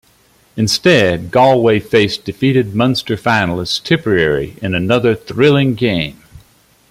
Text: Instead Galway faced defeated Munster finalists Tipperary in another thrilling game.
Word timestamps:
Instead 0.57 1.29
Galway 1.29 1.77
faced 1.79 2.25
defeated 2.25 2.73
Munster 2.73 3.15
finalists 3.15 3.79
Tipperary 3.83 4.55
in 4.59 4.73
another 4.73 5.13
thrilling 5.13 5.75
game. 5.75 6.23